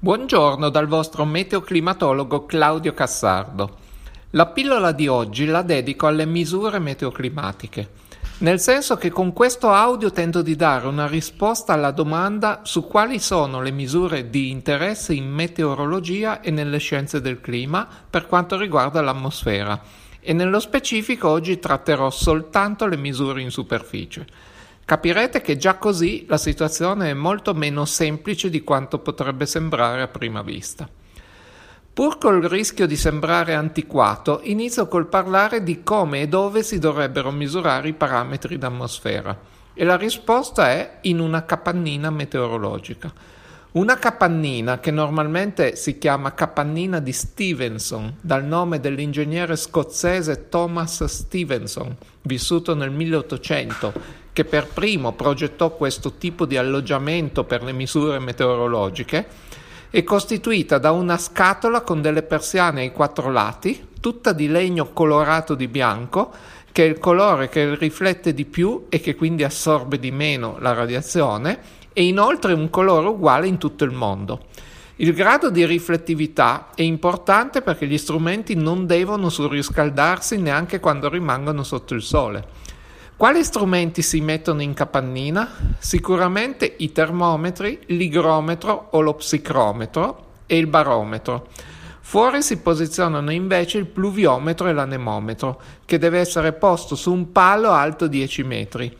Buongiorno 0.00 0.68
dal 0.68 0.86
vostro 0.86 1.24
meteoclimatologo 1.24 2.46
Claudio 2.46 2.94
Cassardo. 2.94 3.78
La 4.30 4.46
pillola 4.46 4.92
di 4.92 5.08
oggi 5.08 5.44
la 5.44 5.62
dedico 5.62 6.06
alle 6.06 6.24
misure 6.24 6.78
meteoclimatiche, 6.78 7.88
nel 8.38 8.60
senso 8.60 8.94
che 8.94 9.10
con 9.10 9.32
questo 9.32 9.70
audio 9.70 10.12
tento 10.12 10.40
di 10.40 10.54
dare 10.54 10.86
una 10.86 11.08
risposta 11.08 11.72
alla 11.72 11.90
domanda 11.90 12.60
su 12.62 12.86
quali 12.86 13.18
sono 13.18 13.60
le 13.60 13.72
misure 13.72 14.30
di 14.30 14.50
interesse 14.50 15.14
in 15.14 15.28
meteorologia 15.28 16.42
e 16.42 16.52
nelle 16.52 16.78
scienze 16.78 17.20
del 17.20 17.40
clima 17.40 17.84
per 18.08 18.28
quanto 18.28 18.56
riguarda 18.56 19.00
l'atmosfera 19.00 19.82
e 20.20 20.32
nello 20.32 20.60
specifico 20.60 21.28
oggi 21.28 21.58
tratterò 21.58 22.08
soltanto 22.10 22.86
le 22.86 22.96
misure 22.96 23.40
in 23.40 23.50
superficie. 23.50 24.26
Capirete 24.88 25.42
che 25.42 25.58
già 25.58 25.74
così 25.74 26.24
la 26.28 26.38
situazione 26.38 27.10
è 27.10 27.12
molto 27.12 27.52
meno 27.52 27.84
semplice 27.84 28.48
di 28.48 28.64
quanto 28.64 29.00
potrebbe 29.00 29.44
sembrare 29.44 30.00
a 30.00 30.08
prima 30.08 30.40
vista. 30.40 30.88
Pur 31.92 32.16
col 32.16 32.40
rischio 32.40 32.86
di 32.86 32.96
sembrare 32.96 33.52
antiquato, 33.52 34.40
inizio 34.44 34.88
col 34.88 35.06
parlare 35.06 35.62
di 35.62 35.82
come 35.82 36.22
e 36.22 36.28
dove 36.28 36.62
si 36.62 36.78
dovrebbero 36.78 37.30
misurare 37.30 37.88
i 37.88 37.92
parametri 37.92 38.56
d'atmosfera. 38.56 39.38
E 39.74 39.84
la 39.84 39.98
risposta 39.98 40.70
è 40.70 41.00
in 41.02 41.18
una 41.18 41.44
capannina 41.44 42.08
meteorologica. 42.08 43.12
Una 43.72 43.98
capannina 43.98 44.80
che 44.80 44.90
normalmente 44.90 45.76
si 45.76 45.98
chiama 45.98 46.32
capannina 46.32 46.98
di 46.98 47.12
Stevenson, 47.12 48.16
dal 48.22 48.42
nome 48.42 48.80
dell'ingegnere 48.80 49.54
scozzese 49.54 50.48
Thomas 50.48 51.04
Stevenson, 51.04 51.94
vissuto 52.22 52.74
nel 52.74 52.90
1800 52.90 54.17
che 54.38 54.44
per 54.44 54.68
primo 54.68 55.14
progettò 55.14 55.70
questo 55.70 56.12
tipo 56.12 56.44
di 56.44 56.56
alloggiamento 56.56 57.42
per 57.42 57.64
le 57.64 57.72
misure 57.72 58.20
meteorologiche, 58.20 59.26
è 59.90 60.04
costituita 60.04 60.78
da 60.78 60.92
una 60.92 61.18
scatola 61.18 61.80
con 61.80 62.00
delle 62.00 62.22
persiane 62.22 62.82
ai 62.82 62.92
quattro 62.92 63.32
lati, 63.32 63.88
tutta 63.98 64.32
di 64.32 64.46
legno 64.46 64.92
colorato 64.92 65.56
di 65.56 65.66
bianco, 65.66 66.30
che 66.70 66.84
è 66.84 66.88
il 66.88 67.00
colore 67.00 67.48
che 67.48 67.74
riflette 67.74 68.32
di 68.32 68.44
più 68.44 68.86
e 68.88 69.00
che 69.00 69.16
quindi 69.16 69.42
assorbe 69.42 69.98
di 69.98 70.12
meno 70.12 70.54
la 70.60 70.72
radiazione, 70.72 71.58
e 71.92 72.04
inoltre 72.04 72.52
un 72.52 72.70
colore 72.70 73.08
uguale 73.08 73.48
in 73.48 73.58
tutto 73.58 73.82
il 73.82 73.90
mondo. 73.90 74.44
Il 75.00 75.14
grado 75.14 75.50
di 75.50 75.66
riflettività 75.66 76.68
è 76.76 76.82
importante 76.82 77.60
perché 77.60 77.88
gli 77.88 77.98
strumenti 77.98 78.54
non 78.54 78.86
devono 78.86 79.30
surriscaldarsi 79.30 80.36
neanche 80.36 80.78
quando 80.78 81.08
rimangono 81.08 81.64
sotto 81.64 81.94
il 81.94 82.02
sole. 82.02 82.67
Quali 83.18 83.42
strumenti 83.42 84.00
si 84.00 84.20
mettono 84.20 84.62
in 84.62 84.74
capannina? 84.74 85.74
Sicuramente 85.78 86.76
i 86.78 86.92
termometri, 86.92 87.80
l'igrometro 87.86 88.90
o 88.92 89.00
lo 89.00 89.14
psicrometro 89.14 90.26
e 90.46 90.56
il 90.56 90.68
barometro. 90.68 91.48
Fuori 91.98 92.42
si 92.42 92.58
posizionano 92.58 93.32
invece 93.32 93.78
il 93.78 93.86
pluviometro 93.86 94.68
e 94.68 94.72
l'anemometro, 94.72 95.60
che 95.84 95.98
deve 95.98 96.20
essere 96.20 96.52
posto 96.52 96.94
su 96.94 97.12
un 97.12 97.32
palo 97.32 97.72
alto 97.72 98.06
10 98.06 98.44
metri. 98.44 98.96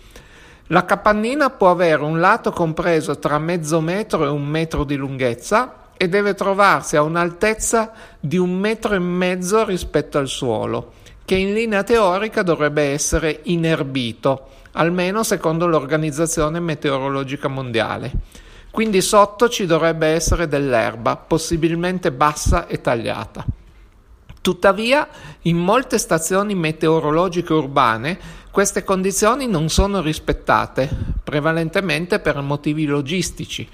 La 0.66 0.84
capannina 0.84 1.50
può 1.50 1.70
avere 1.70 2.02
un 2.02 2.18
lato 2.18 2.50
compreso 2.50 3.20
tra 3.20 3.38
mezzo 3.38 3.80
metro 3.80 4.24
e 4.24 4.28
un 4.28 4.44
metro 4.44 4.82
di 4.82 4.96
lunghezza 4.96 5.90
e 5.96 6.08
deve 6.08 6.34
trovarsi 6.34 6.96
a 6.96 7.02
un'altezza 7.02 7.92
di 8.18 8.36
un 8.36 8.58
metro 8.58 8.96
e 8.96 8.98
mezzo 8.98 9.64
rispetto 9.64 10.18
al 10.18 10.26
suolo 10.26 10.97
che 11.28 11.34
in 11.34 11.52
linea 11.52 11.82
teorica 11.82 12.42
dovrebbe 12.42 12.84
essere 12.84 13.40
inerbito, 13.42 14.46
almeno 14.72 15.22
secondo 15.22 15.66
l'Organizzazione 15.66 16.58
Meteorologica 16.58 17.48
Mondiale. 17.48 18.12
Quindi 18.70 19.02
sotto 19.02 19.50
ci 19.50 19.66
dovrebbe 19.66 20.06
essere 20.06 20.48
dell'erba, 20.48 21.16
possibilmente 21.16 22.12
bassa 22.12 22.66
e 22.66 22.80
tagliata. 22.80 23.44
Tuttavia, 24.40 25.06
in 25.42 25.58
molte 25.58 25.98
stazioni 25.98 26.54
meteorologiche 26.54 27.52
urbane 27.52 28.18
queste 28.50 28.82
condizioni 28.82 29.46
non 29.46 29.68
sono 29.68 30.00
rispettate, 30.00 30.88
prevalentemente 31.22 32.20
per 32.20 32.40
motivi 32.40 32.86
logistici, 32.86 33.68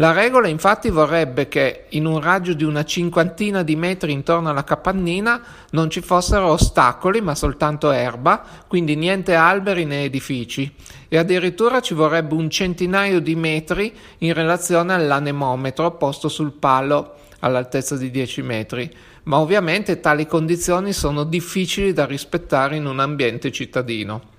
la 0.00 0.12
regola 0.12 0.48
infatti 0.48 0.88
vorrebbe 0.88 1.46
che 1.48 1.84
in 1.90 2.06
un 2.06 2.20
raggio 2.20 2.54
di 2.54 2.64
una 2.64 2.86
cinquantina 2.86 3.62
di 3.62 3.76
metri 3.76 4.12
intorno 4.12 4.48
alla 4.48 4.64
capannina 4.64 5.42
non 5.72 5.90
ci 5.90 6.00
fossero 6.00 6.46
ostacoli 6.46 7.20
ma 7.20 7.34
soltanto 7.34 7.90
erba, 7.90 8.42
quindi 8.66 8.96
niente 8.96 9.34
alberi 9.34 9.84
né 9.84 10.04
edifici 10.04 10.74
e 11.06 11.18
addirittura 11.18 11.82
ci 11.82 11.92
vorrebbe 11.92 12.32
un 12.32 12.48
centinaio 12.48 13.20
di 13.20 13.34
metri 13.34 13.92
in 14.18 14.32
relazione 14.32 14.94
all'anemometro 14.94 15.90
posto 15.92 16.30
sul 16.30 16.52
palo 16.52 17.16
all'altezza 17.40 17.98
di 17.98 18.10
10 18.10 18.40
metri, 18.40 18.90
ma 19.24 19.38
ovviamente 19.38 20.00
tali 20.00 20.26
condizioni 20.26 20.94
sono 20.94 21.24
difficili 21.24 21.92
da 21.92 22.06
rispettare 22.06 22.76
in 22.76 22.86
un 22.86 23.00
ambiente 23.00 23.52
cittadino. 23.52 24.38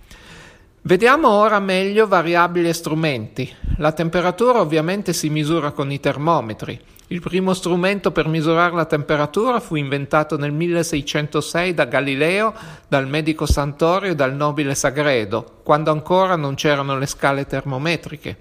Vediamo 0.84 1.30
ora 1.30 1.60
meglio 1.60 2.08
variabili 2.08 2.68
e 2.68 2.74
strumenti. 2.74 3.48
La 3.78 3.92
temperatura 3.92 4.62
ovviamente 4.62 5.14
si 5.14 5.30
misura 5.30 5.70
con 5.70 5.92
i 5.92 6.00
termometri. 6.00 6.80
Il 7.10 7.22
primo 7.22 7.54
strumento 7.54 8.10
per 8.10 8.28
misurare 8.28 8.74
la 8.74 8.86
temperatura 8.86 9.60
fu 9.60 9.76
inventato 9.76 10.40
nel 10.40 10.52
1606 10.52 11.76
da 11.76 11.86
Galileo, 11.86 12.52
dal 12.88 13.08
medico 13.08 13.46
Santorio 13.46 14.14
e 14.14 14.16
dal 14.16 14.34
nobile 14.34 14.74
Sagredo, 14.74 15.60
quando 15.62 15.92
ancora 15.92 16.36
non 16.36 16.56
c'erano 16.56 16.98
le 16.98 17.06
scale 17.06 17.46
termometriche. 17.46 18.38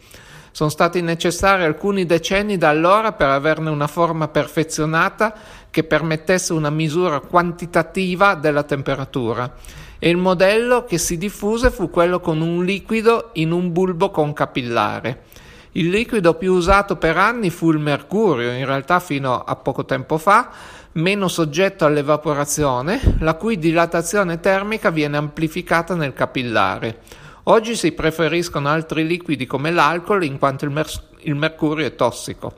Sono 0.50 0.70
stati 0.70 1.02
necessari 1.02 1.64
alcuni 1.64 2.06
decenni 2.06 2.56
da 2.56 2.70
allora 2.70 3.12
per 3.12 3.28
averne 3.28 3.68
una 3.68 3.86
forma 3.86 4.28
perfezionata 4.28 5.34
che 5.68 5.84
permettesse 5.84 6.54
una 6.54 6.70
misura 6.70 7.20
quantitativa 7.20 8.34
della 8.34 8.62
temperatura 8.62 9.52
e 10.00 10.08
il 10.08 10.16
modello 10.16 10.84
che 10.84 10.98
si 10.98 11.18
diffuse 11.18 11.70
fu 11.70 11.90
quello 11.90 12.18
con 12.18 12.40
un 12.40 12.64
liquido 12.64 13.30
in 13.34 13.52
un 13.52 13.70
bulbo 13.70 14.10
con 14.10 14.32
capillare. 14.32 15.24
Il 15.72 15.90
liquido 15.90 16.34
più 16.34 16.54
usato 16.54 16.96
per 16.96 17.16
anni 17.16 17.50
fu 17.50 17.70
il 17.70 17.78
mercurio, 17.78 18.50
in 18.50 18.64
realtà 18.64 18.98
fino 18.98 19.44
a 19.44 19.54
poco 19.56 19.84
tempo 19.84 20.18
fa, 20.18 20.50
meno 20.92 21.28
soggetto 21.28 21.84
all'evaporazione, 21.84 23.16
la 23.20 23.34
cui 23.34 23.58
dilatazione 23.58 24.40
termica 24.40 24.90
viene 24.90 25.18
amplificata 25.18 25.94
nel 25.94 26.14
capillare. 26.14 27.02
Oggi 27.44 27.76
si 27.76 27.92
preferiscono 27.92 28.68
altri 28.68 29.06
liquidi 29.06 29.46
come 29.46 29.70
l'alcol 29.70 30.24
in 30.24 30.38
quanto 30.38 30.64
il, 30.64 30.70
mer- 30.70 31.02
il 31.20 31.34
mercurio 31.34 31.86
è 31.86 31.94
tossico. 31.94 32.54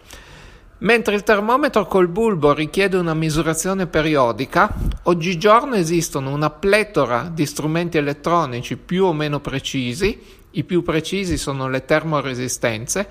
Mentre 0.83 1.15
il 1.15 1.23
termometro 1.23 1.87
col 1.87 2.09
bulbo 2.09 2.53
richiede 2.53 2.97
una 2.97 3.15
misurazione 3.15 3.87
periodica, 3.87 4.75
oggigiorno 5.05 5.77
esistono 5.77 6.33
una 6.33 6.51
pletora 6.51 7.31
di 7.33 7.47
strumenti 7.47 7.99
elettronici 7.99 8.77
più 8.77 9.05
o 9.05 9.13
meno 9.13 9.39
precisi, 9.39 10.21
i 10.51 10.65
più 10.65 10.83
precisi 10.83 11.37
sono 11.37 11.69
le 11.69 11.85
termoresistenze, 11.85 13.09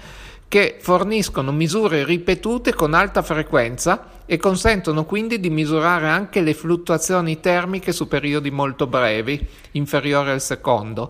che 0.50 0.80
forniscono 0.82 1.54
misure 1.54 2.04
ripetute 2.04 2.74
con 2.74 2.94
alta 2.94 3.22
frequenza 3.22 4.20
e 4.26 4.36
consentono 4.36 5.06
quindi 5.06 5.40
di 5.40 5.50
misurare 5.50 6.10
anche 6.10 6.42
le 6.42 6.54
fluttuazioni 6.54 7.40
termiche 7.40 7.94
su 7.94 8.10
periodi 8.10 8.52
molto 8.52 8.86
brevi, 8.86 9.48
inferiori 9.72 10.32
al 10.32 10.42
secondo, 10.42 11.10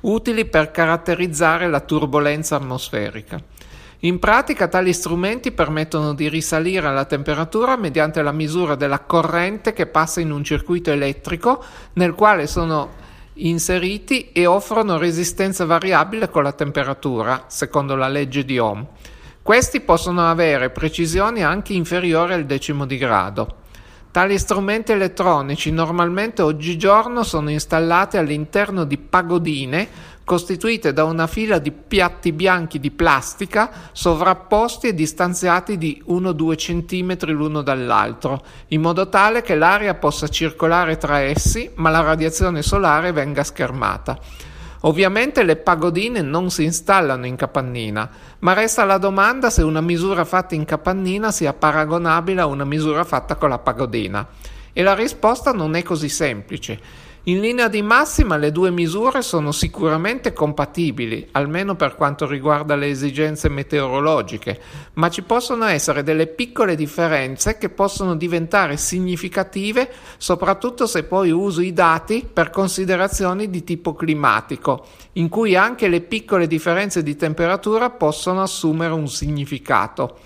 utili 0.00 0.46
per 0.46 0.70
caratterizzare 0.70 1.68
la 1.68 1.80
turbolenza 1.80 2.56
atmosferica. 2.56 3.57
In 4.02 4.20
pratica 4.20 4.68
tali 4.68 4.92
strumenti 4.92 5.50
permettono 5.50 6.14
di 6.14 6.28
risalire 6.28 6.86
alla 6.86 7.04
temperatura 7.04 7.76
mediante 7.76 8.22
la 8.22 8.30
misura 8.30 8.76
della 8.76 9.00
corrente 9.00 9.72
che 9.72 9.86
passa 9.86 10.20
in 10.20 10.30
un 10.30 10.44
circuito 10.44 10.92
elettrico 10.92 11.64
nel 11.94 12.14
quale 12.14 12.46
sono 12.46 12.90
inseriti 13.34 14.30
e 14.30 14.46
offrono 14.46 14.98
resistenza 14.98 15.64
variabile 15.64 16.28
con 16.28 16.44
la 16.44 16.52
temperatura, 16.52 17.46
secondo 17.48 17.96
la 17.96 18.06
legge 18.06 18.44
di 18.44 18.56
Ohm. 18.56 18.86
Questi 19.42 19.80
possono 19.80 20.30
avere 20.30 20.70
precisioni 20.70 21.42
anche 21.42 21.72
inferiori 21.72 22.34
al 22.34 22.44
decimo 22.44 22.86
di 22.86 22.98
grado. 22.98 23.56
Tali 24.12 24.38
strumenti 24.38 24.92
elettronici 24.92 25.72
normalmente 25.72 26.42
oggigiorno 26.42 27.24
sono 27.24 27.50
installati 27.50 28.16
all'interno 28.16 28.84
di 28.84 28.96
pagodine 28.96 29.88
costituite 30.28 30.92
da 30.92 31.04
una 31.04 31.26
fila 31.26 31.58
di 31.58 31.72
piatti 31.72 32.32
bianchi 32.32 32.78
di 32.78 32.90
plastica 32.90 33.70
sovrapposti 33.92 34.88
e 34.88 34.94
distanziati 34.94 35.78
di 35.78 36.04
1-2 36.06 36.54
cm 36.54 37.30
l'uno 37.32 37.62
dall'altro, 37.62 38.44
in 38.68 38.82
modo 38.82 39.08
tale 39.08 39.40
che 39.40 39.54
l'aria 39.54 39.94
possa 39.94 40.28
circolare 40.28 40.98
tra 40.98 41.20
essi, 41.20 41.70
ma 41.76 41.88
la 41.88 42.02
radiazione 42.02 42.60
solare 42.60 43.10
venga 43.10 43.42
schermata. 43.42 44.18
Ovviamente 44.82 45.44
le 45.44 45.56
pagodine 45.56 46.20
non 46.20 46.50
si 46.50 46.62
installano 46.62 47.24
in 47.24 47.34
capannina, 47.34 48.10
ma 48.40 48.52
resta 48.52 48.84
la 48.84 48.98
domanda 48.98 49.48
se 49.48 49.62
una 49.62 49.80
misura 49.80 50.26
fatta 50.26 50.54
in 50.54 50.66
capannina 50.66 51.32
sia 51.32 51.54
paragonabile 51.54 52.42
a 52.42 52.46
una 52.46 52.66
misura 52.66 53.02
fatta 53.04 53.36
con 53.36 53.48
la 53.48 53.58
pagodina. 53.58 54.26
E 54.74 54.82
la 54.82 54.94
risposta 54.94 55.52
non 55.52 55.74
è 55.74 55.82
così 55.82 56.10
semplice. 56.10 57.06
In 57.28 57.40
linea 57.40 57.68
di 57.68 57.82
massima 57.82 58.38
le 58.38 58.50
due 58.50 58.70
misure 58.70 59.20
sono 59.20 59.52
sicuramente 59.52 60.32
compatibili, 60.32 61.28
almeno 61.32 61.74
per 61.76 61.94
quanto 61.94 62.26
riguarda 62.26 62.74
le 62.74 62.88
esigenze 62.88 63.50
meteorologiche, 63.50 64.58
ma 64.94 65.10
ci 65.10 65.20
possono 65.20 65.66
essere 65.66 66.02
delle 66.02 66.26
piccole 66.26 66.74
differenze 66.74 67.58
che 67.58 67.68
possono 67.68 68.16
diventare 68.16 68.78
significative 68.78 69.90
soprattutto 70.16 70.86
se 70.86 71.02
poi 71.02 71.30
uso 71.30 71.60
i 71.60 71.74
dati 71.74 72.26
per 72.32 72.48
considerazioni 72.48 73.50
di 73.50 73.62
tipo 73.62 73.92
climatico, 73.92 74.86
in 75.12 75.28
cui 75.28 75.54
anche 75.54 75.86
le 75.88 76.00
piccole 76.00 76.46
differenze 76.46 77.02
di 77.02 77.14
temperatura 77.14 77.90
possono 77.90 78.40
assumere 78.40 78.94
un 78.94 79.06
significato. 79.06 80.16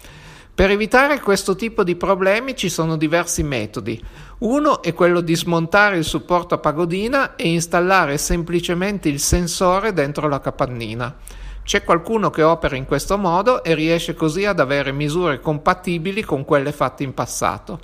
Per 0.54 0.70
evitare 0.70 1.18
questo 1.20 1.56
tipo 1.56 1.82
di 1.82 1.96
problemi 1.96 2.54
ci 2.54 2.68
sono 2.68 2.98
diversi 2.98 3.42
metodi. 3.42 3.98
Uno 4.40 4.82
è 4.82 4.92
quello 4.92 5.22
di 5.22 5.34
smontare 5.34 5.96
il 5.96 6.04
supporto 6.04 6.54
a 6.54 6.58
pagodina 6.58 7.36
e 7.36 7.48
installare 7.48 8.18
semplicemente 8.18 9.08
il 9.08 9.18
sensore 9.18 9.94
dentro 9.94 10.28
la 10.28 10.40
capannina. 10.40 11.16
C'è 11.64 11.82
qualcuno 11.84 12.28
che 12.28 12.42
opera 12.42 12.76
in 12.76 12.84
questo 12.84 13.16
modo 13.16 13.64
e 13.64 13.74
riesce 13.74 14.12
così 14.12 14.44
ad 14.44 14.60
avere 14.60 14.92
misure 14.92 15.40
compatibili 15.40 16.22
con 16.22 16.44
quelle 16.44 16.72
fatte 16.72 17.02
in 17.02 17.14
passato. 17.14 17.80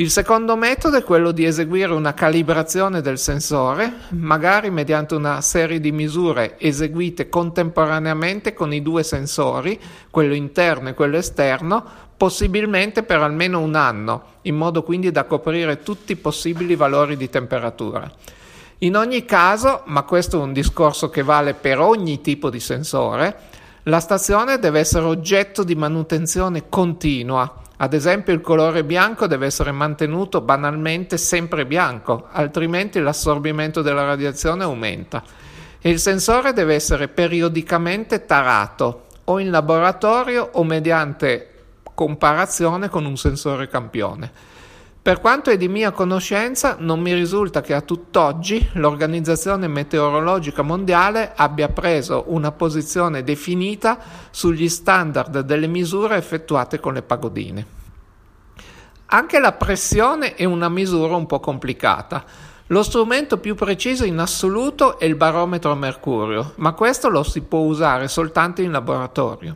Il 0.00 0.12
secondo 0.12 0.54
metodo 0.54 0.96
è 0.96 1.02
quello 1.02 1.32
di 1.32 1.44
eseguire 1.44 1.92
una 1.92 2.14
calibrazione 2.14 3.00
del 3.00 3.18
sensore, 3.18 3.92
magari 4.10 4.70
mediante 4.70 5.16
una 5.16 5.40
serie 5.40 5.80
di 5.80 5.90
misure 5.90 6.56
eseguite 6.60 7.28
contemporaneamente 7.28 8.54
con 8.54 8.72
i 8.72 8.80
due 8.80 9.02
sensori, 9.02 9.76
quello 10.08 10.34
interno 10.34 10.90
e 10.90 10.94
quello 10.94 11.16
esterno, 11.16 11.84
possibilmente 12.16 13.02
per 13.02 13.22
almeno 13.22 13.58
un 13.58 13.74
anno, 13.74 14.22
in 14.42 14.54
modo 14.54 14.84
quindi 14.84 15.10
da 15.10 15.24
coprire 15.24 15.82
tutti 15.82 16.12
i 16.12 16.16
possibili 16.16 16.76
valori 16.76 17.16
di 17.16 17.28
temperatura. 17.28 18.08
In 18.78 18.94
ogni 18.94 19.24
caso, 19.24 19.82
ma 19.86 20.04
questo 20.04 20.38
è 20.38 20.40
un 20.40 20.52
discorso 20.52 21.10
che 21.10 21.24
vale 21.24 21.54
per 21.54 21.80
ogni 21.80 22.20
tipo 22.20 22.50
di 22.50 22.60
sensore, 22.60 23.36
la 23.82 23.98
stazione 23.98 24.60
deve 24.60 24.78
essere 24.78 25.06
oggetto 25.06 25.64
di 25.64 25.74
manutenzione 25.74 26.68
continua 26.68 27.66
ad 27.80 27.94
esempio 27.94 28.32
il 28.32 28.40
colore 28.40 28.82
bianco 28.82 29.28
deve 29.28 29.46
essere 29.46 29.70
mantenuto 29.70 30.40
banalmente 30.40 31.16
sempre 31.16 31.64
bianco, 31.64 32.26
altrimenti 32.32 32.98
l'assorbimento 32.98 33.82
della 33.82 34.04
radiazione 34.04 34.64
aumenta. 34.64 35.22
E 35.80 35.88
il 35.88 36.00
sensore 36.00 36.52
deve 36.52 36.74
essere 36.74 37.06
periodicamente 37.06 38.24
tarato 38.24 39.06
o 39.24 39.38
in 39.38 39.50
laboratorio 39.50 40.50
o 40.54 40.64
mediante 40.64 41.54
comparazione 41.94 42.88
con 42.88 43.04
un 43.04 43.16
sensore 43.16 43.68
campione. 43.68 44.47
Per 45.08 45.22
quanto 45.22 45.48
è 45.48 45.56
di 45.56 45.68
mia 45.68 45.90
conoscenza, 45.90 46.76
non 46.80 47.00
mi 47.00 47.14
risulta 47.14 47.62
che 47.62 47.72
a 47.72 47.80
tutt'oggi 47.80 48.68
l'Organizzazione 48.74 49.66
Meteorologica 49.66 50.60
Mondiale 50.60 51.32
abbia 51.34 51.70
preso 51.70 52.24
una 52.26 52.52
posizione 52.52 53.24
definita 53.24 53.98
sugli 54.28 54.68
standard 54.68 55.40
delle 55.40 55.66
misure 55.66 56.18
effettuate 56.18 56.78
con 56.78 56.92
le 56.92 57.00
pagodine. 57.00 57.66
Anche 59.06 59.38
la 59.38 59.52
pressione 59.52 60.34
è 60.34 60.44
una 60.44 60.68
misura 60.68 61.16
un 61.16 61.24
po' 61.24 61.40
complicata. 61.40 62.22
Lo 62.66 62.82
strumento 62.82 63.38
più 63.38 63.54
preciso 63.54 64.04
in 64.04 64.18
assoluto 64.18 64.98
è 64.98 65.06
il 65.06 65.14
barometro 65.14 65.70
a 65.70 65.74
mercurio, 65.74 66.52
ma 66.56 66.72
questo 66.72 67.08
lo 67.08 67.22
si 67.22 67.40
può 67.40 67.60
usare 67.60 68.08
soltanto 68.08 68.60
in 68.60 68.72
laboratorio. 68.72 69.54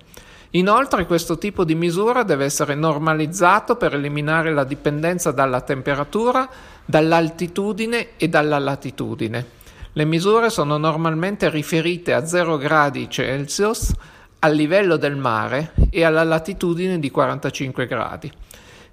Inoltre 0.55 1.07
questo 1.07 1.39
tipo 1.39 1.65
di 1.65 1.75
misura 1.75 2.25
deve 2.25 2.45
essere 2.45 2.75
normalizzato 2.75 3.77
per 3.77 3.95
eliminare 3.95 4.53
la 4.53 4.65
dipendenza 4.65 5.31
dalla 5.31 5.63
temperatura, 5.63 6.47
dall'altitudine 6.85 8.17
e 8.19 8.29
dalla 8.29 8.59
latitudine. 8.59 9.47
Le 9.93 10.05
misure 10.05 10.51
sono 10.51 10.77
normalmente 10.77 11.49
riferite 11.49 12.13
a 12.13 12.27
0 12.27 12.59
gradi 12.59 13.09
Celsius 13.09 13.93
al 14.41 14.55
livello 14.55 14.97
del 14.97 15.17
mare 15.17 15.73
e 15.91 16.05
alla 16.05 16.25
latitudine 16.25 16.99
di 16.99 17.11
45 17.11 17.87
gradi. 17.87 18.33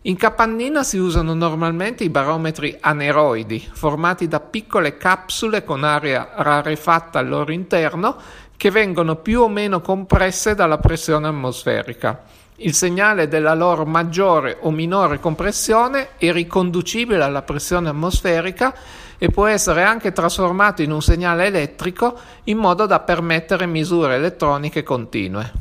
In 0.04 0.16
capannina 0.16 0.82
si 0.84 0.98
usano 0.98 1.34
normalmente 1.34 2.06
i 2.06 2.10
barometri 2.10 2.78
aneroidi, 2.80 3.68
formati 3.74 4.30
da 4.30 4.40
piccole 4.40 4.96
capsule 4.96 5.66
con 5.66 5.84
aria 5.84 6.30
rarefatta 6.36 7.20
al 7.20 7.28
loro 7.28 7.52
interno 7.52 8.16
che 8.60 8.72
vengono 8.72 9.16
più 9.16 9.40
o 9.40 9.48
meno 9.48 9.80
compresse 9.80 10.54
dalla 10.54 10.80
pressione 10.80 11.30
atmosferica. 11.30 12.24
Il 12.58 12.74
segnale 12.74 13.30
della 13.30 13.54
loro 13.54 13.86
maggiore 13.86 14.58
o 14.60 14.70
minore 14.70 15.22
compressione 15.22 16.10
è 16.18 16.30
riconducibile 16.34 17.24
alla 17.24 17.42
pressione 17.42 17.88
atmosferica 17.88 18.76
e 19.18 19.30
può 19.30 19.46
essere 19.46 19.84
anche 19.84 20.12
trasformato 20.12 20.82
in 20.82 20.92
un 20.92 21.02
segnale 21.02 21.46
elettrico 21.46 22.20
in 22.44 22.58
modo 22.58 22.86
da 22.86 23.00
permettere 23.00 23.66
misure 23.66 24.16
elettroniche 24.16 24.84
continue. 24.84 25.54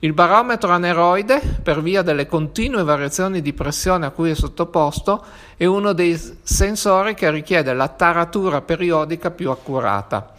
Il 0.00 0.12
barometro 0.12 0.72
aneroide, 0.72 1.40
per 1.62 1.80
via 1.80 2.02
delle 2.02 2.26
continue 2.26 2.84
variazioni 2.84 3.40
di 3.40 3.54
pressione 3.54 4.04
a 4.04 4.10
cui 4.10 4.28
è 4.28 4.34
sottoposto, 4.34 5.24
è 5.56 5.64
uno 5.64 5.94
dei 5.94 6.20
sensori 6.42 7.14
che 7.14 7.30
richiede 7.30 7.72
la 7.72 7.88
taratura 7.88 8.60
periodica 8.60 9.30
più 9.30 9.48
accurata. 9.48 10.34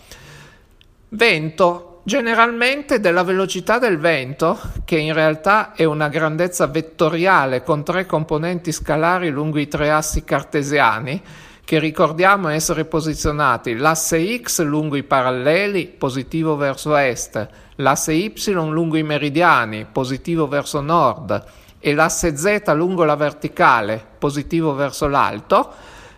Vento 1.10 1.88
Generalmente 2.05 3.00
della 3.00 3.23
velocità 3.23 3.79
del 3.79 3.97
vento, 3.97 4.59
che 4.83 4.97
in 4.97 5.13
realtà 5.13 5.71
è 5.71 5.85
una 5.85 6.09
grandezza 6.09 6.67
vettoriale 6.67 7.63
con 7.63 7.85
tre 7.85 8.05
componenti 8.05 8.73
scalari 8.73 9.29
lungo 9.29 9.57
i 9.57 9.69
tre 9.69 9.89
assi 9.89 10.25
cartesiani, 10.25 11.21
che 11.63 11.79
ricordiamo 11.79 12.50
essere 12.50 12.83
posizionati 12.83 13.77
l'asse 13.77 14.38
x 14.41 14.63
lungo 14.63 14.97
i 14.97 15.03
paralleli, 15.03 15.88
positivo 15.97 16.57
verso 16.57 16.94
est, 16.97 17.47
l'asse 17.75 18.11
y 18.11 18.33
lungo 18.51 18.97
i 18.97 19.03
meridiani, 19.03 19.85
positivo 19.89 20.45
verso 20.50 20.81
nord, 20.81 21.41
e 21.79 21.94
l'asse 21.94 22.35
z 22.35 22.67
lungo 22.73 23.05
la 23.05 23.15
verticale, 23.15 24.05
positivo 24.19 24.73
verso 24.75 25.07
l'alto, 25.07 25.71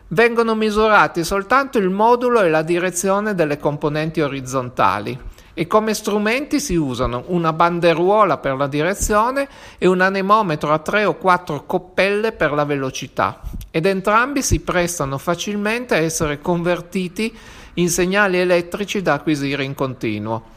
vengono 0.08 0.56
misurati 0.56 1.24
soltanto 1.24 1.78
il 1.78 1.92
modulo 1.92 2.42
e 2.42 2.50
la 2.50 2.64
direzione 2.64 3.36
delle 3.36 3.58
componenti 3.60 4.22
orizzontali 4.22 5.25
e 5.58 5.68
come 5.68 5.94
strumenti 5.94 6.60
si 6.60 6.76
usano 6.76 7.24
una 7.28 7.54
banderuola 7.54 8.38
per 8.38 8.58
la 8.58 8.68
direzione 8.68 9.48
e 9.78 9.88
un 9.88 10.02
anemometro 10.02 10.72
a 10.72 10.80
tre 10.80 11.06
o 11.06 11.16
quattro 11.16 11.66
coppelle 11.66 12.34
per 12.34 12.52
la 12.52 12.66
velocità 12.66 13.40
ed 13.72 13.86
entrambi 13.86 14.42
si 14.42 14.60
prestano 14.60 15.18
facilmente 15.18 15.96
a 15.96 16.00
essere 16.00 16.40
convertiti 16.40 17.36
in 17.76 17.90
segnali 17.90 18.38
elettrici 18.38 19.02
da 19.02 19.14
acquisire 19.14 19.64
in 19.64 19.74
continuo. 19.74 20.54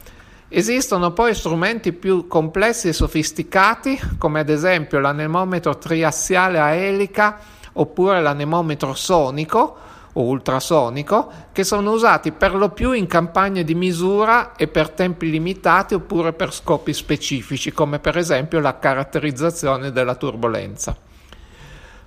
Esistono 0.48 1.12
poi 1.12 1.34
strumenti 1.34 1.92
più 1.92 2.26
complessi 2.26 2.88
e 2.88 2.92
sofisticati, 2.92 4.00
come 4.18 4.40
ad 4.40 4.48
esempio 4.48 4.98
l'anemometro 4.98 5.76
triassiale 5.78 6.58
a 6.58 6.72
elica 6.72 7.38
oppure 7.74 8.20
l'anemometro 8.20 8.94
sonico, 8.94 9.76
o 10.18 10.22
ultrasonico 10.22 11.30
che 11.52 11.62
sono 11.62 11.92
usati 11.92 12.32
per 12.32 12.54
lo 12.54 12.70
più 12.70 12.92
in 12.92 13.06
campagne 13.06 13.62
di 13.62 13.74
misura 13.74 14.56
e 14.56 14.66
per 14.66 14.90
tempi 14.90 15.30
limitati 15.30 15.94
oppure 15.94 16.32
per 16.32 16.52
scopi 16.52 16.92
specifici 16.92 17.72
come 17.72 18.00
per 18.00 18.18
esempio 18.18 18.58
la 18.58 18.78
caratterizzazione 18.78 19.92
della 19.92 20.16
turbolenza. 20.16 20.96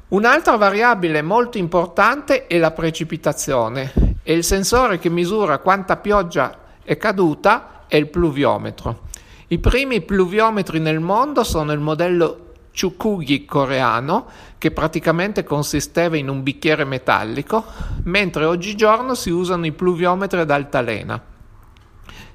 Un'altra 0.09 0.57
variabile 0.57 1.21
molto 1.21 1.57
importante 1.57 2.47
è 2.47 2.57
la 2.57 2.71
precipitazione 2.71 3.93
e 4.23 4.33
il 4.33 4.43
sensore 4.43 4.99
che 4.99 5.09
misura 5.09 5.59
quanta 5.59 5.95
pioggia 5.95 6.57
è 6.83 6.97
caduta 6.97 7.85
è 7.87 7.95
il 7.95 8.07
pluviometro. 8.07 9.07
I 9.47 9.59
primi 9.59 10.01
pluviometri 10.01 10.79
nel 10.79 10.99
mondo 10.99 11.45
sono 11.45 11.71
il 11.71 11.79
modello 11.79 12.50
Chukugi 12.73 13.45
coreano, 13.45 14.27
che 14.57 14.71
praticamente 14.71 15.43
consisteva 15.43 16.17
in 16.17 16.29
un 16.29 16.43
bicchiere 16.43 16.85
metallico, 16.85 17.65
mentre 18.03 18.45
oggigiorno 18.45 19.13
si 19.13 19.29
usano 19.29 19.65
i 19.65 19.71
pluviometri 19.71 20.39
ad 20.39 20.51
altalena. 20.51 21.21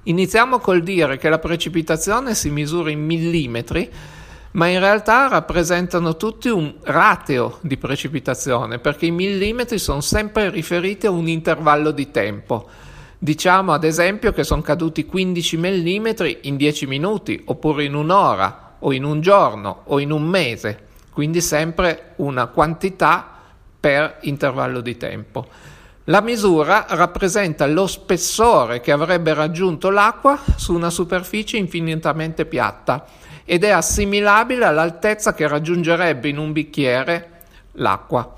Iniziamo 0.04 0.58
col 0.58 0.82
dire 0.82 1.16
che 1.16 1.28
la 1.28 1.38
precipitazione 1.38 2.34
si 2.34 2.50
misura 2.50 2.90
in 2.90 3.04
millimetri, 3.04 3.90
ma 4.52 4.68
in 4.68 4.78
realtà 4.78 5.28
rappresentano 5.28 6.16
tutti 6.16 6.48
un 6.48 6.74
rateo 6.82 7.58
di 7.60 7.76
precipitazione, 7.76 8.78
perché 8.78 9.06
i 9.06 9.10
millimetri 9.10 9.78
sono 9.78 10.00
sempre 10.00 10.50
riferiti 10.50 11.06
a 11.06 11.10
un 11.10 11.28
intervallo 11.28 11.90
di 11.90 12.10
tempo. 12.10 12.68
Diciamo 13.18 13.72
ad 13.72 13.84
esempio 13.84 14.32
che 14.32 14.44
sono 14.44 14.62
caduti 14.62 15.06
15 15.06 15.56
mm 15.56 16.06
in 16.42 16.56
10 16.56 16.86
minuti, 16.86 17.42
oppure 17.46 17.84
in 17.84 17.94
un'ora, 17.94 18.65
o 18.86 18.92
in 18.92 19.04
un 19.04 19.20
giorno 19.20 19.82
o 19.86 19.98
in 19.98 20.12
un 20.12 20.22
mese, 20.22 20.86
quindi 21.12 21.40
sempre 21.40 22.12
una 22.16 22.46
quantità 22.46 23.28
per 23.78 24.18
intervallo 24.22 24.80
di 24.80 24.96
tempo. 24.96 25.46
La 26.04 26.20
misura 26.20 26.86
rappresenta 26.90 27.66
lo 27.66 27.88
spessore 27.88 28.80
che 28.80 28.92
avrebbe 28.92 29.34
raggiunto 29.34 29.90
l'acqua 29.90 30.40
su 30.54 30.72
una 30.72 30.90
superficie 30.90 31.56
infinitamente 31.56 32.46
piatta 32.46 33.04
ed 33.44 33.64
è 33.64 33.70
assimilabile 33.70 34.64
all'altezza 34.64 35.34
che 35.34 35.48
raggiungerebbe 35.48 36.28
in 36.28 36.38
un 36.38 36.52
bicchiere 36.52 37.30
l'acqua. 37.72 38.34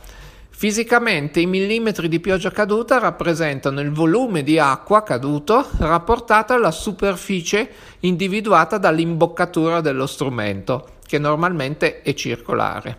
Fisicamente 0.59 1.39
i 1.39 1.47
millimetri 1.47 2.09
di 2.09 2.19
pioggia 2.19 2.51
caduta 2.51 2.99
rappresentano 2.99 3.81
il 3.81 3.93
volume 3.93 4.43
di 4.43 4.59
acqua 4.59 5.05
caduto 5.05 5.65
rapportato 5.79 6.53
alla 6.53 6.73
superficie 6.73 7.71
individuata 8.01 8.77
dall'imboccatura 8.77 9.81
dello 9.81 10.09
strumento, 10.09 10.95
che 11.07 11.21
normalmente 11.21 12.03
è 12.03 12.13
circolare. 12.13 12.99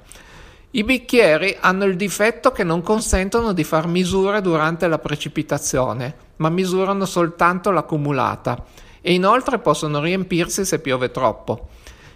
I 0.72 0.86
bicchieri 0.86 1.58
hanno 1.60 1.84
il 1.84 1.98
difetto 1.98 2.54
che 2.54 2.64
non 2.64 2.82
consentono 2.82 3.52
di 3.52 3.66
far 3.66 3.88
misure 3.88 4.40
durante 4.40 4.88
la 4.88 4.98
precipitazione, 4.98 6.16
ma 6.38 6.48
misurano 6.48 7.04
soltanto 7.04 7.72
l'accumulata 7.72 8.64
e 9.02 9.12
inoltre 9.12 9.60
possono 9.60 10.00
riempirsi 10.00 10.64
se 10.64 10.80
piove 10.80 11.12
troppo. 11.12 11.68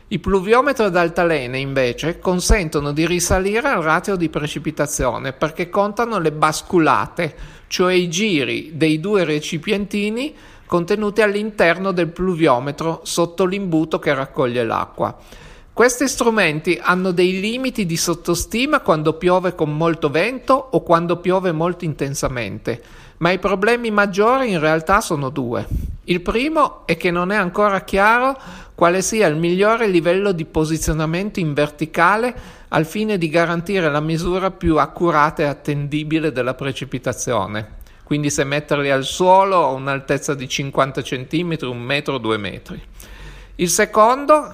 I 0.10 0.20
pluviometri 0.20 0.84
ad 0.84 0.96
altalene, 0.96 1.58
invece, 1.58 2.20
consentono 2.20 2.92
di 2.92 3.08
risalire 3.08 3.70
al 3.70 3.82
ratio 3.82 4.16
di 4.16 4.30
precipitazione 4.30 5.34
perché 5.34 5.70
contano 5.70 6.20
le 6.20 6.32
basculate, 6.32 7.36
cioè 7.68 7.94
i 7.94 8.10
giri 8.10 8.74
dei 8.76 9.00
due 9.00 9.24
recipientini 9.24 10.36
contenuti 10.66 11.22
all'interno 11.22 11.92
del 11.92 12.10
pluviometro 12.10 13.02
sotto 13.04 13.46
l'imbuto 13.46 14.00
che 14.00 14.14
raccoglie 14.14 14.64
l'acqua. 14.64 15.18
Questi 15.74 16.08
strumenti 16.08 16.80
hanno 16.80 17.10
dei 17.10 17.40
limiti 17.40 17.88
di 17.88 17.98
sottostima 17.98 18.82
quando 18.82 19.14
piove 19.14 19.56
con 19.56 19.76
molto 19.76 20.10
vento 20.12 20.54
o 20.54 20.84
quando 20.84 21.18
piove 21.18 21.52
molto 21.52 21.84
intensamente, 21.84 22.82
ma 23.24 23.32
i 23.32 23.40
problemi 23.40 23.90
maggiori 23.90 24.52
in 24.52 24.60
realtà 24.60 25.00
sono 25.00 25.30
due. 25.30 25.66
Il 26.06 26.20
primo 26.20 26.86
è 26.86 26.98
che 26.98 27.10
non 27.10 27.32
è 27.32 27.38
ancora 27.38 27.86
chiaro 27.86 28.38
quale 28.76 29.02
sia 29.02 29.28
il 29.28 29.38
migliore 29.38 29.88
livello 29.88 30.34
di 30.34 30.44
posizionamento 30.44 31.40
in 31.40 31.54
verticale 31.54 32.36
al 32.68 32.86
fine 32.86 33.18
di 33.18 33.30
garantire 33.30 33.90
la 33.90 34.02
misura 34.02 34.52
più 34.52 34.76
accurata 34.76 35.42
e 35.42 35.46
attendibile 35.46 36.34
della 36.34 36.54
precipitazione. 36.54 37.76
Quindi 38.04 38.30
se 38.30 38.44
metterli 38.44 38.92
al 38.92 39.06
suolo 39.06 39.68
a 39.68 39.70
un'altezza 39.70 40.34
di 40.34 40.50
50 40.50 41.02
cm, 41.02 41.58
un 41.62 41.80
metro, 41.80 42.18
due 42.18 42.36
metri. 42.36 42.82
Il 43.56 43.70
secondo, 43.70 44.54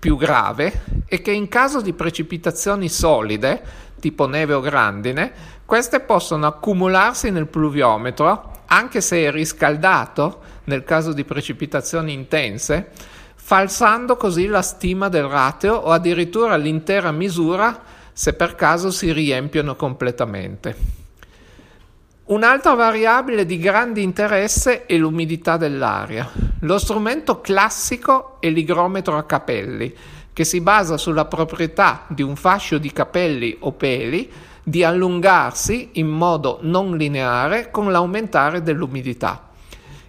più 0.00 0.16
grave, 0.16 0.82
è 1.06 1.22
che 1.22 1.30
in 1.30 1.46
caso 1.46 1.80
di 1.80 1.92
precipitazioni 1.92 2.88
solide, 2.88 3.62
tipo 4.00 4.26
neve 4.26 4.54
o 4.54 4.60
grandine, 4.60 5.58
queste 5.70 6.00
possono 6.00 6.48
accumularsi 6.48 7.30
nel 7.30 7.46
pluviometro, 7.46 8.62
anche 8.66 9.00
se 9.00 9.22
è 9.22 9.30
riscaldato, 9.30 10.40
nel 10.64 10.82
caso 10.82 11.12
di 11.12 11.22
precipitazioni 11.22 12.12
intense, 12.12 12.88
falsando 13.36 14.16
così 14.16 14.46
la 14.46 14.62
stima 14.62 15.08
del 15.08 15.28
ratio 15.28 15.74
o 15.74 15.92
addirittura 15.92 16.56
l'intera 16.56 17.12
misura 17.12 17.82
se 18.12 18.32
per 18.32 18.56
caso 18.56 18.90
si 18.90 19.12
riempiono 19.12 19.76
completamente. 19.76 20.74
Un'altra 22.24 22.74
variabile 22.74 23.46
di 23.46 23.58
grande 23.60 24.00
interesse 24.00 24.86
è 24.86 24.96
l'umidità 24.96 25.56
dell'aria. 25.56 26.28
Lo 26.62 26.78
strumento 26.78 27.40
classico 27.40 28.38
è 28.40 28.50
l'igrometro 28.50 29.16
a 29.16 29.22
capelli, 29.22 29.94
che 30.32 30.42
si 30.42 30.60
basa 30.60 30.96
sulla 30.96 31.26
proprietà 31.26 32.06
di 32.08 32.22
un 32.22 32.34
fascio 32.34 32.78
di 32.78 32.90
capelli 32.90 33.56
o 33.60 33.70
peli 33.70 34.48
di 34.70 34.84
allungarsi 34.84 35.90
in 35.94 36.06
modo 36.06 36.60
non 36.62 36.96
lineare 36.96 37.72
con 37.72 37.90
l'aumentare 37.90 38.62
dell'umidità. 38.62 39.48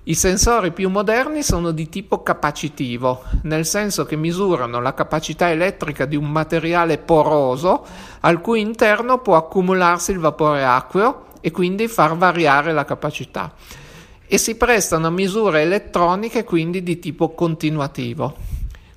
I 0.03 0.13
sensori 0.13 0.72
più 0.72 0.88
moderni 0.89 1.41
sono 1.41 1.72
di 1.72 1.89
tipo 1.89 2.22
capacitivo, 2.22 3.24
nel 3.44 3.65
senso 3.65 4.06
che 4.06 4.15
misurano 4.15 4.80
la 4.80 4.94
capacità 4.94 5.50
elettrica 5.50 6.06
di 6.06 6.15
un 6.15 6.30
materiale 6.30 7.00
poroso 7.00 7.84
al 8.20 8.39
cui 8.39 8.62
interno 8.62 9.18
può 9.18 9.36
accumularsi 9.36 10.12
il 10.12 10.20
vapore 10.20 10.63
acqueo 10.63 11.25
e 11.41 11.50
quindi 11.50 11.88
far 11.88 12.15
variare 12.15 12.72
la 12.72 12.86
capacità 12.86 13.53
e 14.27 14.38
si 14.38 14.56
prestano 14.56 15.08
a 15.08 15.10
misure 15.10 15.62
elettroniche 15.62 16.44
quindi 16.44 16.84
di 16.84 17.00
tipo 17.00 17.34
continuativo. 17.34 18.36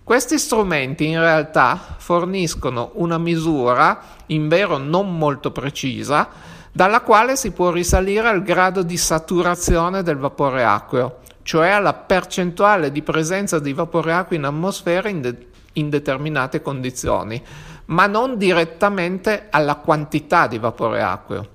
Questi 0.05 0.39
strumenti 0.39 1.07
in 1.07 1.19
realtà 1.19 1.81
forniscono 1.97 2.91
una 2.97 3.17
misura, 3.17 4.03
in 4.27 4.49
vero 4.49 4.77
non 4.77 5.17
molto 5.17 5.51
precisa, 5.51 6.29
dalla 6.71 7.01
quale 7.01 7.37
si 7.37 7.53
può 7.53 7.71
risalire 7.71 8.29
al 8.29 8.43
grado 8.43 8.83
di 8.83 8.99
saturazione 8.99 10.03
del 10.03 10.19
vapore 10.19 10.63
acqueo, 10.63 11.21
cioè 11.41 11.71
alla 11.71 11.95
percentuale 11.95 12.93
di 12.93 13.01
presenza 13.01 13.59
di 13.59 13.73
vapore 13.73 14.13
acqueo 14.13 14.39
in 14.39 14.45
atmosfera 14.45 15.09
in, 15.09 15.23
de- 15.23 15.47
in 15.73 15.89
determinate 15.89 16.61
condizioni, 16.61 17.43
ma 17.87 18.07
non 18.07 18.37
direttamente 18.37 19.47
alla 19.49 19.77
quantità 19.77 20.47
di 20.47 20.59
vapore 20.59 21.01
acqueo. 21.01 21.49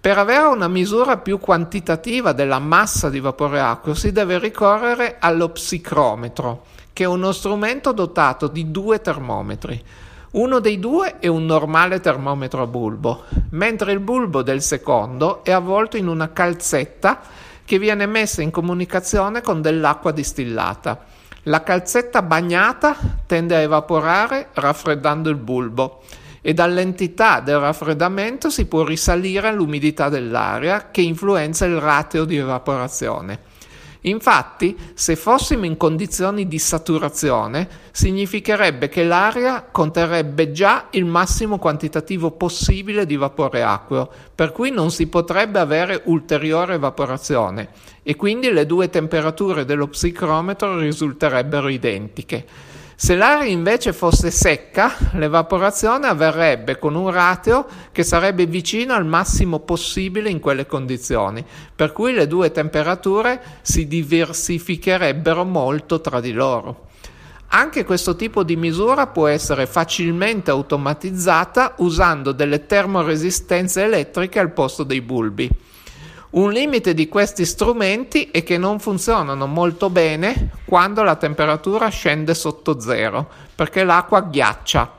Per 0.00 0.18
avere 0.18 0.46
una 0.46 0.66
misura 0.66 1.18
più 1.18 1.38
quantitativa 1.38 2.32
della 2.32 2.58
massa 2.58 3.08
di 3.08 3.20
vapore 3.20 3.60
acqueo 3.60 3.94
si 3.94 4.10
deve 4.10 4.40
ricorrere 4.40 5.18
allo 5.20 5.50
psicrometro, 5.50 6.64
che 6.96 7.04
è 7.04 7.06
uno 7.06 7.30
strumento 7.32 7.92
dotato 7.92 8.46
di 8.46 8.70
due 8.70 9.02
termometri. 9.02 9.78
Uno 10.30 10.60
dei 10.60 10.78
due 10.78 11.18
è 11.18 11.26
un 11.26 11.44
normale 11.44 12.00
termometro 12.00 12.62
a 12.62 12.66
bulbo, 12.66 13.24
mentre 13.50 13.92
il 13.92 14.00
bulbo 14.00 14.40
del 14.40 14.62
secondo 14.62 15.44
è 15.44 15.50
avvolto 15.50 15.98
in 15.98 16.06
una 16.06 16.32
calzetta 16.32 17.20
che 17.66 17.78
viene 17.78 18.06
messa 18.06 18.40
in 18.40 18.50
comunicazione 18.50 19.42
con 19.42 19.60
dell'acqua 19.60 20.10
distillata. 20.10 21.04
La 21.42 21.62
calzetta 21.62 22.22
bagnata 22.22 22.96
tende 23.26 23.56
a 23.56 23.60
evaporare 23.60 24.48
raffreddando 24.54 25.28
il 25.28 25.36
bulbo 25.36 26.00
e 26.40 26.54
dall'entità 26.54 27.40
del 27.40 27.58
raffreddamento 27.58 28.48
si 28.48 28.64
può 28.64 28.84
risalire 28.84 29.48
all'umidità 29.48 30.08
dell'aria 30.08 30.88
che 30.90 31.02
influenza 31.02 31.66
il 31.66 31.78
ratio 31.78 32.24
di 32.24 32.38
evaporazione. 32.38 33.55
Infatti, 34.06 34.76
se 34.94 35.16
fossimo 35.16 35.64
in 35.64 35.76
condizioni 35.76 36.46
di 36.46 36.58
saturazione, 36.60 37.68
significherebbe 37.90 38.88
che 38.88 39.02
l'aria 39.02 39.66
conterrebbe 39.68 40.52
già 40.52 40.86
il 40.90 41.04
massimo 41.04 41.58
quantitativo 41.58 42.30
possibile 42.30 43.04
di 43.04 43.16
vapore 43.16 43.64
acqueo, 43.64 44.08
per 44.32 44.52
cui 44.52 44.70
non 44.70 44.92
si 44.92 45.08
potrebbe 45.08 45.58
avere 45.58 46.02
ulteriore 46.04 46.74
evaporazione 46.74 47.68
e 48.04 48.14
quindi 48.14 48.52
le 48.52 48.64
due 48.64 48.88
temperature 48.90 49.64
dello 49.64 49.88
psicrometro 49.88 50.78
risulterebbero 50.78 51.66
identiche. 51.66 52.46
Se 52.98 53.14
l'aria 53.14 53.52
invece 53.52 53.92
fosse 53.92 54.30
secca, 54.30 54.96
l'evaporazione 55.12 56.06
avverrebbe 56.06 56.78
con 56.78 56.94
un 56.94 57.10
ratio 57.10 57.66
che 57.92 58.02
sarebbe 58.02 58.46
vicino 58.46 58.94
al 58.94 59.04
massimo 59.04 59.58
possibile 59.58 60.30
in 60.30 60.40
quelle 60.40 60.64
condizioni, 60.64 61.44
per 61.74 61.92
cui 61.92 62.14
le 62.14 62.26
due 62.26 62.52
temperature 62.52 63.38
si 63.60 63.86
diversificherebbero 63.86 65.44
molto 65.44 66.00
tra 66.00 66.20
di 66.20 66.32
loro. 66.32 66.86
Anche 67.48 67.84
questo 67.84 68.16
tipo 68.16 68.42
di 68.42 68.56
misura 68.56 69.06
può 69.08 69.26
essere 69.26 69.66
facilmente 69.66 70.50
automatizzata 70.50 71.74
usando 71.78 72.32
delle 72.32 72.64
termoresistenze 72.64 73.84
elettriche 73.84 74.38
al 74.38 74.52
posto 74.52 74.84
dei 74.84 75.02
bulbi. 75.02 75.50
Un 76.28 76.50
limite 76.50 76.92
di 76.92 77.08
questi 77.08 77.44
strumenti 77.44 78.30
è 78.30 78.42
che 78.42 78.58
non 78.58 78.80
funzionano 78.80 79.46
molto 79.46 79.90
bene 79.90 80.50
quando 80.64 81.02
la 81.02 81.14
temperatura 81.14 81.88
scende 81.88 82.34
sotto 82.34 82.80
zero, 82.80 83.28
perché 83.54 83.84
l'acqua 83.84 84.22
ghiaccia. 84.22 84.92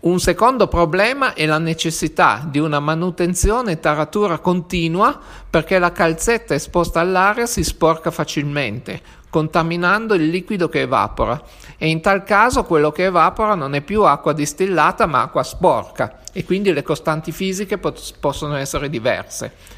Un 0.00 0.20
secondo 0.20 0.68
problema 0.68 1.34
è 1.34 1.44
la 1.44 1.58
necessità 1.58 2.46
di 2.48 2.60
una 2.60 2.78
manutenzione 2.78 3.72
e 3.72 3.80
taratura 3.80 4.38
continua 4.38 5.18
perché 5.50 5.80
la 5.80 5.90
calzetta 5.90 6.54
esposta 6.54 7.00
all'aria 7.00 7.46
si 7.46 7.64
sporca 7.64 8.12
facilmente, 8.12 9.02
contaminando 9.28 10.14
il 10.14 10.28
liquido 10.28 10.68
che 10.68 10.82
evapora 10.82 11.42
e 11.78 11.88
in 11.88 12.00
tal 12.00 12.24
caso 12.24 12.64
quello 12.64 12.90
che 12.90 13.04
evapora 13.04 13.54
non 13.54 13.74
è 13.74 13.80
più 13.80 14.02
acqua 14.02 14.32
distillata 14.32 15.06
ma 15.06 15.22
acqua 15.22 15.44
sporca 15.44 16.18
e 16.32 16.44
quindi 16.44 16.72
le 16.72 16.82
costanti 16.82 17.30
fisiche 17.30 17.78
pot- 17.78 18.14
possono 18.18 18.56
essere 18.56 18.90
diverse. 18.90 19.76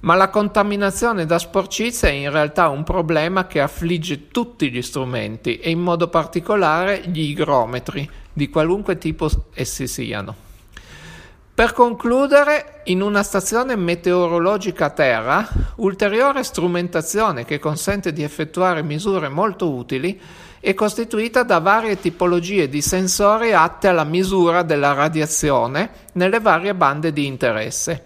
Ma 0.00 0.14
la 0.14 0.28
contaminazione 0.28 1.26
da 1.26 1.38
sporcizia 1.38 2.08
è 2.08 2.12
in 2.12 2.30
realtà 2.30 2.68
un 2.68 2.84
problema 2.84 3.46
che 3.46 3.60
affligge 3.60 4.28
tutti 4.28 4.70
gli 4.70 4.82
strumenti 4.82 5.58
e 5.58 5.70
in 5.70 5.80
modo 5.80 6.08
particolare 6.08 7.02
gli 7.06 7.30
igrometri 7.30 8.08
di 8.32 8.48
qualunque 8.48 8.96
tipo 8.98 9.28
essi 9.54 9.88
siano. 9.88 10.47
Per 11.58 11.72
concludere, 11.72 12.82
in 12.84 13.02
una 13.02 13.24
stazione 13.24 13.74
meteorologica 13.74 14.84
a 14.84 14.90
terra, 14.90 15.48
ulteriore 15.78 16.44
strumentazione 16.44 17.44
che 17.44 17.58
consente 17.58 18.12
di 18.12 18.22
effettuare 18.22 18.84
misure 18.84 19.28
molto 19.28 19.68
utili 19.68 20.20
è 20.60 20.72
costituita 20.74 21.42
da 21.42 21.58
varie 21.58 21.98
tipologie 21.98 22.68
di 22.68 22.80
sensori 22.80 23.52
atte 23.52 23.88
alla 23.88 24.04
misura 24.04 24.62
della 24.62 24.92
radiazione 24.92 25.90
nelle 26.12 26.38
varie 26.38 26.76
bande 26.76 27.12
di 27.12 27.26
interesse. 27.26 28.04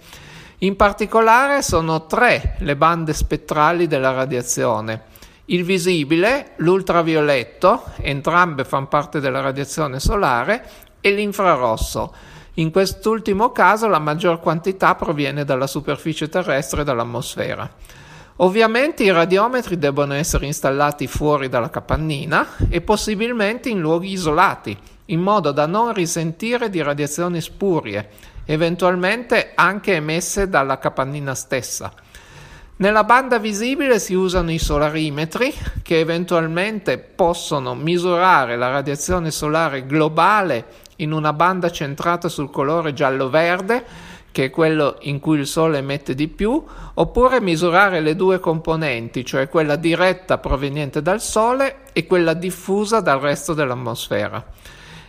In 0.61 0.75
particolare 0.75 1.61
sono 1.61 2.07
tre 2.07 2.57
le 2.61 2.75
bande 2.75 3.13
spettrali 3.13 3.87
della 3.87 4.13
radiazione. 4.13 5.03
Il 5.45 5.65
visibile, 5.65 6.53
l'ultravioletto, 6.57 7.85
entrambe 8.01 8.65
fanno 8.65 8.87
parte 8.87 9.21
della 9.21 9.43
radiazione 9.43 10.01
solare, 10.01 10.65
e 11.03 11.11
l'infrarosso. 11.11 12.15
In 12.57 12.71
quest'ultimo 12.71 13.51
caso 13.51 13.89
la 13.89 13.99
maggior 13.99 14.39
quantità 14.39 14.95
proviene 14.95 15.45
dalla 15.45 15.67
superficie 15.67 16.29
terrestre 16.29 16.83
e 16.83 16.85
dall'atmosfera. 16.85 17.71
Ovviamente 18.37 19.05
i 19.05 19.11
radiometri 19.11 19.79
debbono 19.79 20.13
essere 20.13 20.45
installati 20.45 21.07
fuori 21.07 21.49
dalla 21.49 21.71
capannina 21.71 22.47
e 22.69 22.83
possibilmente 22.83 23.71
in 23.71 23.81
luoghi 23.81 24.13
isolati, 24.13 24.77
in 25.07 25.21
modo 25.21 25.51
da 25.53 25.67
non 25.67 25.95
risentire 25.95 26.69
di 26.69 26.83
radiazioni 26.83 27.41
spurie, 27.41 28.09
eventualmente 28.45 29.53
anche 29.55 29.95
emesse 29.95 30.49
dalla 30.49 30.79
capannina 30.79 31.35
stessa. 31.35 31.91
Nella 32.77 33.05
banda 33.05 33.39
visibile 33.39 33.99
si 33.99 34.13
usano 34.13 34.51
i 34.51 34.59
solarimetri 34.59 35.55
che 35.83 36.01
eventualmente 36.01 36.99
possono 36.99 37.75
misurare 37.75 38.57
la 38.57 38.71
radiazione 38.71 39.31
solare 39.31 39.87
globale 39.87 40.65
in 41.03 41.13
una 41.13 41.33
banda 41.33 41.71
centrata 41.71 42.29
sul 42.29 42.51
colore 42.51 42.93
giallo-verde 42.93 44.11
che 44.33 44.47
è 44.47 44.51
quello 44.51 44.97
in 45.03 45.21
cui 45.21 45.39
il 45.39 45.47
Sole 45.47 45.79
emette 45.79 46.15
di 46.15 46.27
più, 46.27 46.65
oppure 46.95 47.41
misurare 47.41 48.01
le 48.01 48.17
due 48.17 48.41
componenti, 48.41 49.25
cioè 49.25 49.49
quella 49.49 49.77
diretta 49.77 50.39
proveniente 50.39 51.03
dal 51.03 51.21
Sole 51.21 51.81
e 51.93 52.07
quella 52.07 52.33
diffusa 52.33 53.01
dal 53.01 53.21
resto 53.21 53.53
dell'atmosfera. 53.53 54.45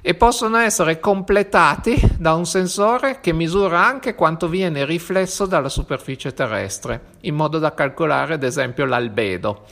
E 0.02 0.14
possono 0.16 0.58
essere 0.58 1.00
completati 1.00 1.98
da 2.18 2.34
un 2.34 2.46
sensore 2.46 3.22
che 3.22 3.32
misura 3.32 3.86
anche 3.86 4.14
quanto 4.14 4.50
viene 4.50 4.84
riflesso 4.84 5.46
dalla 5.46 5.70
superficie 5.70 6.34
terrestre, 6.34 7.02
in 7.22 7.36
modo 7.36 7.58
da 7.58 7.74
calcolare 7.74 8.34
ad 8.34 8.44
esempio 8.44 8.84
l'albedo. 8.84 9.64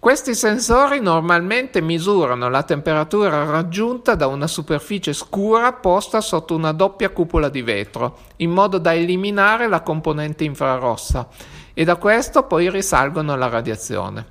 Questi 0.00 0.32
sensori 0.36 1.00
normalmente 1.00 1.80
misurano 1.80 2.48
la 2.48 2.62
temperatura 2.62 3.42
raggiunta 3.44 4.14
da 4.14 4.28
una 4.28 4.46
superficie 4.46 5.12
scura 5.12 5.72
posta 5.72 6.20
sotto 6.20 6.54
una 6.54 6.70
doppia 6.70 7.10
cupola 7.10 7.48
di 7.48 7.62
vetro, 7.62 8.18
in 8.36 8.52
modo 8.52 8.78
da 8.78 8.94
eliminare 8.94 9.66
la 9.66 9.80
componente 9.80 10.44
infrarossa 10.44 11.26
e 11.74 11.82
da 11.82 11.96
questo 11.96 12.44
poi 12.44 12.70
risalgono 12.70 13.34
la 13.34 13.48
radiazione. 13.48 14.24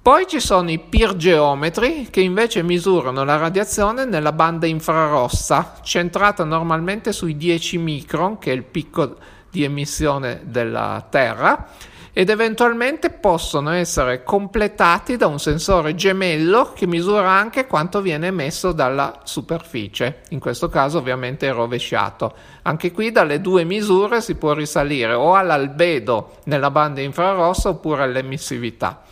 Poi 0.00 0.28
ci 0.28 0.38
sono 0.38 0.70
i 0.70 0.78
pirgeometri 0.78 2.08
che 2.08 2.20
invece 2.20 2.62
misurano 2.62 3.24
la 3.24 3.36
radiazione 3.36 4.04
nella 4.04 4.32
banda 4.32 4.66
infrarossa, 4.66 5.80
centrata 5.82 6.44
normalmente 6.44 7.10
sui 7.10 7.36
10 7.36 7.78
micron, 7.78 8.38
che 8.38 8.52
è 8.52 8.54
il 8.54 8.64
picco 8.64 9.16
di 9.50 9.64
emissione 9.64 10.42
della 10.44 11.04
Terra, 11.10 11.68
ed 12.14 12.28
eventualmente 12.28 13.08
possono 13.08 13.70
essere 13.70 14.22
completati 14.22 15.16
da 15.16 15.26
un 15.26 15.38
sensore 15.38 15.94
gemello 15.94 16.72
che 16.74 16.86
misura 16.86 17.30
anche 17.30 17.66
quanto 17.66 18.02
viene 18.02 18.26
emesso 18.26 18.72
dalla 18.72 19.20
superficie, 19.24 20.20
in 20.28 20.38
questo 20.38 20.68
caso 20.68 20.98
ovviamente 20.98 21.50
rovesciato. 21.50 22.34
Anche 22.62 22.92
qui 22.92 23.12
dalle 23.12 23.40
due 23.40 23.64
misure 23.64 24.20
si 24.20 24.34
può 24.34 24.52
risalire 24.52 25.14
o 25.14 25.34
all'albedo 25.34 26.38
nella 26.44 26.70
banda 26.70 27.00
infrarossa 27.00 27.70
oppure 27.70 28.02
all'emissività. 28.02 29.02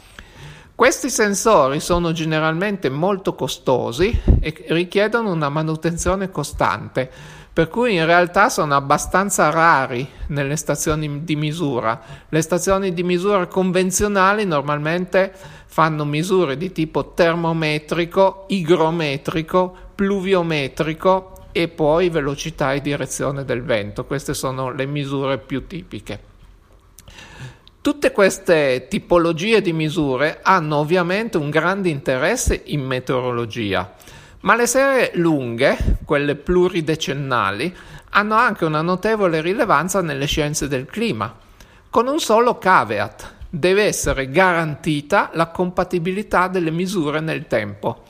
Questi 0.74 1.10
sensori 1.10 1.78
sono 1.78 2.12
generalmente 2.12 2.88
molto 2.88 3.34
costosi 3.34 4.18
e 4.40 4.64
richiedono 4.68 5.30
una 5.30 5.50
manutenzione 5.50 6.30
costante 6.30 7.10
per 7.60 7.68
cui 7.68 7.96
in 7.96 8.06
realtà 8.06 8.48
sono 8.48 8.74
abbastanza 8.74 9.50
rari 9.50 10.08
nelle 10.28 10.56
stazioni 10.56 11.24
di 11.24 11.36
misura. 11.36 12.00
Le 12.30 12.40
stazioni 12.40 12.94
di 12.94 13.02
misura 13.02 13.44
convenzionali 13.48 14.46
normalmente 14.46 15.30
fanno 15.66 16.06
misure 16.06 16.56
di 16.56 16.72
tipo 16.72 17.12
termometrico, 17.12 18.46
igrometrico, 18.48 19.76
pluviometrico 19.94 21.48
e 21.52 21.68
poi 21.68 22.08
velocità 22.08 22.72
e 22.72 22.80
direzione 22.80 23.44
del 23.44 23.62
vento. 23.62 24.06
Queste 24.06 24.32
sono 24.32 24.72
le 24.72 24.86
misure 24.86 25.36
più 25.36 25.66
tipiche. 25.66 26.18
Tutte 27.82 28.10
queste 28.10 28.86
tipologie 28.88 29.60
di 29.60 29.74
misure 29.74 30.38
hanno 30.42 30.76
ovviamente 30.76 31.36
un 31.36 31.50
grande 31.50 31.90
interesse 31.90 32.62
in 32.64 32.80
meteorologia 32.80 33.96
ma 34.40 34.56
le 34.56 34.66
serie 34.66 35.10
lunghe, 35.14 35.98
quelle 36.04 36.34
pluridecennali, 36.34 37.76
hanno 38.10 38.34
anche 38.34 38.64
una 38.64 38.82
notevole 38.82 39.40
rilevanza 39.40 40.00
nelle 40.00 40.26
scienze 40.26 40.66
del 40.66 40.86
clima, 40.86 41.34
con 41.90 42.06
un 42.06 42.18
solo 42.18 42.56
caveat. 42.58 43.34
Deve 43.50 43.84
essere 43.84 44.30
garantita 44.30 45.30
la 45.34 45.48
compatibilità 45.48 46.48
delle 46.48 46.70
misure 46.70 47.20
nel 47.20 47.46
tempo. 47.48 48.04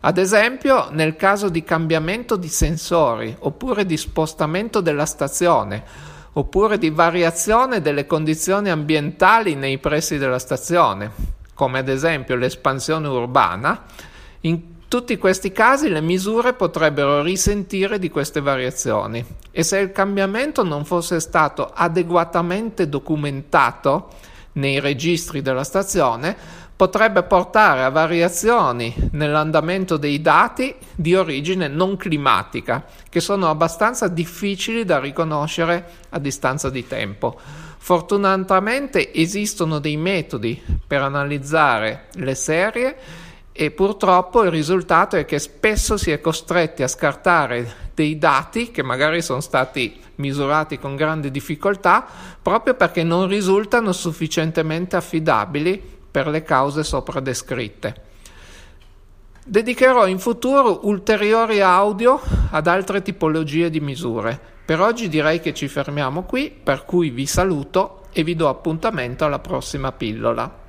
Ad 0.00 0.18
esempio, 0.18 0.88
nel 0.90 1.16
caso 1.16 1.48
di 1.48 1.62
cambiamento 1.62 2.36
di 2.36 2.48
sensori, 2.48 3.34
oppure 3.38 3.86
di 3.86 3.96
spostamento 3.96 4.80
della 4.80 5.06
stazione, 5.06 5.84
oppure 6.32 6.78
di 6.78 6.90
variazione 6.90 7.80
delle 7.80 8.06
condizioni 8.06 8.70
ambientali 8.70 9.54
nei 9.54 9.78
pressi 9.78 10.18
della 10.18 10.38
stazione, 10.38 11.10
come 11.54 11.78
ad 11.78 11.88
esempio 11.88 12.36
l'espansione 12.36 13.08
urbana, 13.08 13.84
in 14.42 14.78
tutti 14.90 15.18
questi 15.18 15.52
casi 15.52 15.88
le 15.88 16.00
misure 16.00 16.52
potrebbero 16.52 17.22
risentire 17.22 18.00
di 18.00 18.10
queste 18.10 18.40
variazioni 18.40 19.24
e 19.52 19.62
se 19.62 19.78
il 19.78 19.92
cambiamento 19.92 20.64
non 20.64 20.84
fosse 20.84 21.20
stato 21.20 21.70
adeguatamente 21.72 22.88
documentato 22.88 24.08
nei 24.54 24.80
registri 24.80 25.42
della 25.42 25.62
stazione, 25.62 26.36
potrebbe 26.74 27.22
portare 27.22 27.84
a 27.84 27.90
variazioni 27.90 28.92
nell'andamento 29.12 29.96
dei 29.96 30.20
dati 30.20 30.74
di 30.96 31.14
origine 31.14 31.68
non 31.68 31.96
climatica, 31.96 32.84
che 33.08 33.20
sono 33.20 33.48
abbastanza 33.48 34.08
difficili 34.08 34.84
da 34.84 34.98
riconoscere 34.98 35.86
a 36.08 36.18
distanza 36.18 36.68
di 36.68 36.84
tempo. 36.84 37.38
Fortunatamente 37.78 39.14
esistono 39.14 39.78
dei 39.78 39.96
metodi 39.96 40.60
per 40.84 41.02
analizzare 41.02 42.06
le 42.14 42.34
serie 42.34 42.96
e 43.60 43.70
purtroppo 43.70 44.42
il 44.42 44.50
risultato 44.50 45.16
è 45.16 45.26
che 45.26 45.38
spesso 45.38 45.98
si 45.98 46.10
è 46.10 46.18
costretti 46.18 46.82
a 46.82 46.88
scartare 46.88 47.90
dei 47.92 48.16
dati 48.16 48.70
che 48.70 48.82
magari 48.82 49.20
sono 49.20 49.40
stati 49.40 50.00
misurati 50.14 50.78
con 50.78 50.96
grande 50.96 51.30
difficoltà 51.30 52.06
proprio 52.40 52.72
perché 52.72 53.02
non 53.02 53.28
risultano 53.28 53.92
sufficientemente 53.92 54.96
affidabili 54.96 55.78
per 56.10 56.28
le 56.28 56.42
cause 56.42 56.82
sopra 56.82 57.20
descritte. 57.20 57.94
Dedicherò 59.44 60.06
in 60.06 60.18
futuro 60.18 60.86
ulteriori 60.86 61.60
audio 61.60 62.18
ad 62.52 62.66
altre 62.66 63.02
tipologie 63.02 63.68
di 63.68 63.80
misure. 63.80 64.40
Per 64.64 64.80
oggi 64.80 65.06
direi 65.10 65.38
che 65.38 65.52
ci 65.52 65.68
fermiamo 65.68 66.22
qui, 66.22 66.50
per 66.50 66.86
cui 66.86 67.10
vi 67.10 67.26
saluto 67.26 68.04
e 68.10 68.24
vi 68.24 68.34
do 68.34 68.48
appuntamento 68.48 69.26
alla 69.26 69.38
prossima 69.38 69.92
pillola. 69.92 70.59